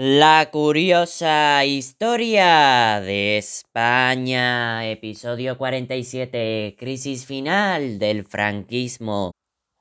La 0.00 0.48
curiosa 0.52 1.64
historia 1.64 3.00
de 3.00 3.36
España, 3.36 4.88
episodio 4.88 5.58
47, 5.58 6.76
crisis 6.78 7.26
final 7.26 7.98
del 7.98 8.24
franquismo. 8.24 9.32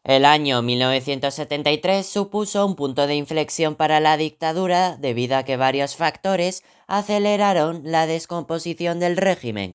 El 0.04 0.26
año 0.26 0.64
1973 0.64 2.04
supuso 2.04 2.66
un 2.66 2.76
punto 2.76 3.06
de 3.06 3.14
inflexión 3.14 3.76
para 3.76 4.00
la 4.00 4.18
dictadura 4.18 4.98
debido 4.98 5.38
a 5.38 5.44
que 5.44 5.56
varios 5.56 5.96
factores 5.96 6.64
aceleraron 6.88 7.82
la 7.84 8.08
descomposición 8.08 9.00
del 9.00 9.18
régimen. 9.18 9.74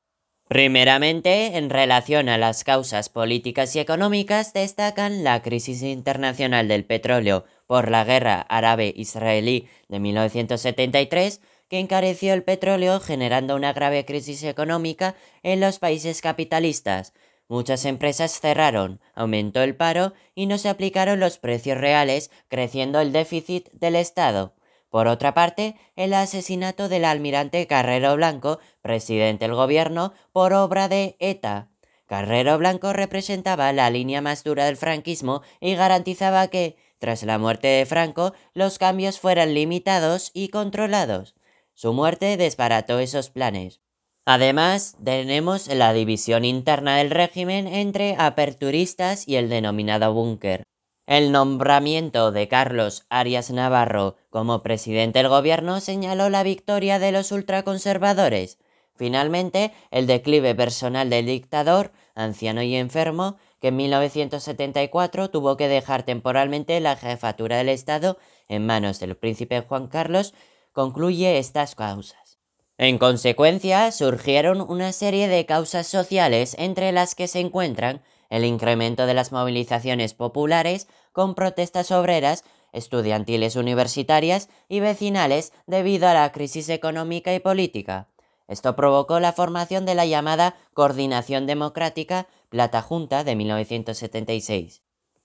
Primeramente, 0.49 1.57
en 1.57 1.71
relación 1.71 2.29
a 2.29 2.37
las 2.37 2.65
causas 2.65 3.09
políticas 3.09 3.75
y 3.75 3.81
económicas, 3.81 4.53
destacan 4.53 5.25
la 5.25 5.41
crisis 5.41 5.83
internacional 5.83 6.69
del 6.69 6.85
petróleo 6.85 7.45
por 7.67 7.91
la 7.91 8.05
guerra 8.05 8.41
árabe-israelí 8.49 9.69
de 9.89 10.01
1973, 10.01 11.41
que 11.69 11.79
encareció 11.79 12.35
el 12.35 12.43
petróleo 12.43 13.01
generando 13.01 13.57
una 13.57 13.73
grave 13.73 14.05
crisis 14.05 14.45
económica 14.45 15.15
en 15.43 15.61
los 15.61 15.79
países 15.79 16.21
capitalistas. 16.21 17.15
Muchas 17.49 17.87
empresas 17.87 18.39
cerraron, 18.39 19.01
aumentó 19.15 19.63
el 19.63 19.75
paro 19.75 20.13
y 20.35 20.47
no 20.47 20.59
se 20.59 20.69
aplicaron 20.69 21.19
los 21.19 21.39
precios 21.39 21.79
reales, 21.79 22.31
creciendo 22.49 23.01
el 23.01 23.13
déficit 23.13 23.71
del 23.73 23.97
Estado. 23.97 24.55
Por 24.93 25.09
otra 25.09 25.33
parte, 25.33 25.75
el 25.97 26.13
asesinato 26.13 26.91
del 26.91 27.07
almirante 27.07 27.67
Carrero 27.67 28.15
Blanco, 28.15 28.59
presidente 28.83 29.47
del 29.47 29.55
gobierno, 29.55 30.13
por 30.33 30.53
obra 30.53 30.87
de 30.89 31.17
ETA. 31.19 31.71
Carrero 32.05 32.59
Blanco 32.59 32.93
representaba 32.93 33.73
la 33.73 33.89
línea 33.89 34.21
más 34.21 34.45
dura 34.45 34.67
del 34.67 34.77
franquismo 34.77 35.41
y 35.61 35.77
garantizaba 35.77 36.49
que, 36.49 36.77
tras 36.99 37.23
la 37.23 37.39
muerte 37.39 37.69
de 37.69 37.87
Franco, 37.87 38.35
los 38.53 38.77
cambios 38.77 39.19
fueran 39.19 39.55
limitados 39.55 40.31
y 40.35 40.49
controlados. 40.49 41.37
Su 41.73 41.95
muerte 41.95 42.37
desbarató 42.37 42.99
esos 42.99 43.31
planes. 43.31 43.81
Además, 44.27 44.99
tenemos 45.03 45.69
la 45.69 45.95
división 45.95 46.45
interna 46.45 46.99
del 46.99 47.09
régimen 47.11 47.67
entre 47.67 48.15
aperturistas 48.19 49.27
y 49.27 49.37
el 49.37 49.49
denominado 49.49 50.13
búnker. 50.13 50.65
El 51.07 51.33
nombramiento 51.33 52.31
de 52.31 52.47
Carlos 52.47 53.07
Arias 53.09 53.51
Navarro 53.51 54.17
como 54.31 54.63
presidente 54.63 55.19
del 55.19 55.29
gobierno 55.29 55.81
señaló 55.81 56.31
la 56.31 56.45
victoria 56.45 57.01
de 57.01 57.11
los 57.11 57.33
ultraconservadores. 57.33 58.59
Finalmente, 58.95 59.73
el 59.91 60.07
declive 60.07 60.55
personal 60.55 61.11
del 61.11 61.27
dictador, 61.27 61.91
anciano 62.15 62.63
y 62.63 62.77
enfermo, 62.77 63.37
que 63.61 63.69
en 63.69 63.77
1974 63.77 65.31
tuvo 65.31 65.57
que 65.57 65.67
dejar 65.67 66.05
temporalmente 66.05 66.79
la 66.79 66.95
jefatura 66.95 67.57
del 67.57 67.71
Estado 67.71 68.17
en 68.49 68.65
manos 68.65 69.01
del 69.01 69.17
príncipe 69.17 69.61
Juan 69.61 69.89
Carlos, 69.89 70.35
concluye 70.73 71.39
estas 71.39 71.75
causas. 71.75 72.39
En 72.79 72.99
consecuencia, 72.99 73.91
surgieron 73.91 74.61
una 74.61 74.93
serie 74.93 75.27
de 75.27 75.47
causas 75.47 75.89
sociales 75.89 76.55
entre 76.59 76.93
las 76.93 77.17
que 77.17 77.27
se 77.27 77.41
encuentran 77.41 78.03
el 78.33 78.47
incremento 78.47 79.05
de 79.05 79.13
las 79.13 79.31
movilizaciones 79.31 80.15
populares 80.15 80.89
con 81.13 81.35
protestas 81.35 81.93
obreras, 81.93 82.45
estudiantiles 82.73 83.57
universitarias 83.57 84.49
y 84.71 84.81
vecinales 84.81 85.53
debido 85.67 86.09
a 86.09 86.15
la 86.15 86.33
crisis 86.33 86.71
económica 86.71 87.35
y 87.35 87.41
política. 87.41 88.09
Esto 88.49 88.75
provocó 88.75 89.21
la 89.21 89.35
formación 89.35 89.85
de 89.85 89.95
la 89.95 90.07
llamada 90.07 90.57
Coordinación 90.73 91.47
Democrática 91.47 92.27
Plata 92.49 92.81
Junta 92.81 93.23
de 93.23 93.37
1976. 93.37 94.83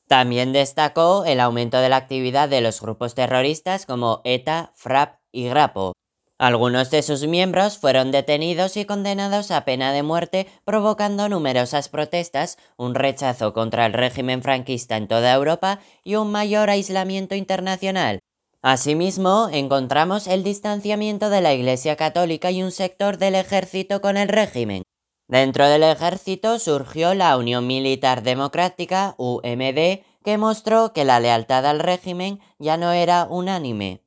También 0.10 0.52
destacó 0.52 1.24
el 1.24 1.40
aumento 1.40 1.80
de 1.80 1.88
la 1.88 1.96
actividad 1.96 2.50
de 2.50 2.60
los 2.60 2.82
grupos 2.82 3.16
terroristas 3.16 3.86
como 3.86 4.20
ETA, 4.26 4.74
FRAP 4.76 5.22
y 5.32 5.48
GRAPO, 5.48 5.94
algunos 6.40 6.92
de 6.92 7.02
sus 7.02 7.26
miembros 7.26 7.80
fueron 7.80 8.12
detenidos 8.12 8.78
y 8.78 8.86
condenados 8.86 9.50
a 9.50 9.66
pena 9.66 9.92
de 9.92 10.04
muerte, 10.04 10.48
provocando 10.66 11.30
numerosas 11.30 11.90
protestas, 11.90 12.58
un 12.78 12.94
rechazo 12.94 13.54
contra 13.54 13.88
el 13.88 13.94
régimen 13.94 14.44
franquista 14.44 14.98
en 14.98 15.08
toda 15.08 15.34
Europa 15.34 15.80
y 16.04 16.16
un 16.16 16.32
mayor 16.32 16.70
aislamiento 16.70 17.34
internacional. 17.34 18.20
Asimismo, 18.62 19.50
encontramos 19.52 20.28
el 20.28 20.44
distanciamiento 20.44 21.30
de 21.32 21.42
la 21.42 21.54
Iglesia 21.54 21.96
Católica 21.96 22.52
y 22.52 22.62
un 22.62 22.72
sector 22.72 23.18
del 23.18 23.34
ejército 23.34 24.02
con 24.02 24.16
el 24.16 24.28
régimen. 24.28 24.84
Dentro 25.28 25.68
del 25.68 25.84
ejército 25.84 26.60
surgió 26.60 27.14
la 27.14 27.36
Unión 27.38 27.66
Militar 27.66 28.22
Democrática, 28.22 29.16
UMD, 29.18 30.04
que 30.24 30.38
mostró 30.38 30.94
que 30.94 31.04
la 31.04 31.20
lealtad 31.20 31.66
al 31.66 31.80
régimen 31.80 32.40
ya 32.60 32.78
no 32.78 32.92
era 32.92 33.26
unánime. 33.30 34.07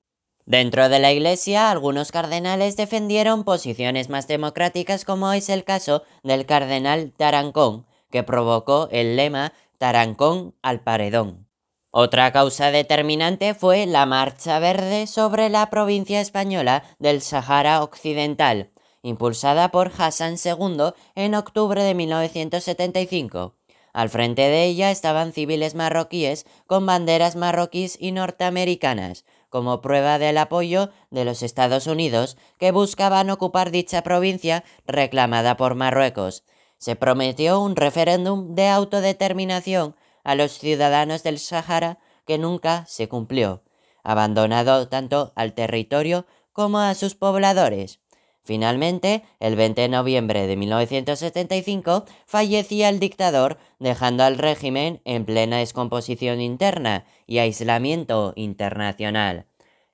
Dentro 0.50 0.88
de 0.88 0.98
la 0.98 1.12
Iglesia, 1.12 1.70
algunos 1.70 2.10
cardenales 2.10 2.76
defendieron 2.76 3.44
posiciones 3.44 4.08
más 4.08 4.26
democráticas 4.26 5.04
como 5.04 5.32
es 5.32 5.48
el 5.48 5.62
caso 5.62 6.02
del 6.24 6.44
cardenal 6.44 7.12
Tarancón, 7.16 7.86
que 8.10 8.24
provocó 8.24 8.88
el 8.90 9.14
lema 9.14 9.52
Tarancón 9.78 10.56
al 10.60 10.80
paredón. 10.80 11.46
Otra 11.92 12.32
causa 12.32 12.72
determinante 12.72 13.54
fue 13.54 13.86
la 13.86 14.06
Marcha 14.06 14.58
Verde 14.58 15.06
sobre 15.06 15.50
la 15.50 15.70
provincia 15.70 16.20
española 16.20 16.82
del 16.98 17.20
Sahara 17.20 17.84
Occidental, 17.84 18.72
impulsada 19.02 19.70
por 19.70 19.92
Hassan 19.96 20.34
II 20.44 20.94
en 21.14 21.36
octubre 21.36 21.84
de 21.84 21.94
1975. 21.94 23.54
Al 23.92 24.08
frente 24.08 24.42
de 24.42 24.64
ella 24.64 24.90
estaban 24.90 25.32
civiles 25.32 25.74
marroquíes 25.74 26.46
con 26.66 26.86
banderas 26.86 27.36
marroquíes 27.36 27.96
y 28.00 28.12
norteamericanas, 28.12 29.24
como 29.50 29.82
prueba 29.82 30.18
del 30.18 30.38
apoyo 30.38 30.90
de 31.10 31.26
los 31.26 31.42
Estados 31.42 31.86
Unidos 31.86 32.38
que 32.58 32.72
buscaban 32.72 33.28
ocupar 33.28 33.70
dicha 33.70 34.02
provincia 34.02 34.64
reclamada 34.86 35.58
por 35.58 35.74
Marruecos. 35.74 36.44
Se 36.78 36.96
prometió 36.96 37.60
un 37.60 37.76
referéndum 37.76 38.54
de 38.54 38.68
autodeterminación 38.68 39.94
a 40.24 40.34
los 40.34 40.52
ciudadanos 40.52 41.22
del 41.22 41.38
Sahara 41.38 41.98
que 42.26 42.38
nunca 42.38 42.86
se 42.86 43.08
cumplió, 43.08 43.62
abandonado 44.02 44.88
tanto 44.88 45.32
al 45.34 45.52
territorio 45.52 46.24
como 46.52 46.78
a 46.78 46.94
sus 46.94 47.14
pobladores. 47.14 47.99
Finalmente, 48.42 49.22
el 49.38 49.56
20 49.56 49.82
de 49.82 49.88
noviembre 49.88 50.46
de 50.46 50.56
1975, 50.56 52.04
fallecía 52.26 52.88
el 52.88 52.98
dictador, 52.98 53.58
dejando 53.78 54.24
al 54.24 54.38
régimen 54.38 55.00
en 55.04 55.24
plena 55.24 55.58
descomposición 55.58 56.40
interna 56.40 57.04
y 57.26 57.38
aislamiento 57.38 58.32
internacional. 58.36 59.46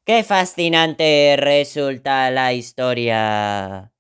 ¡Qué 0.05 0.23
fascinante 0.23 1.37
resulta 1.37 2.31
la 2.31 2.53
historia! 2.53 3.96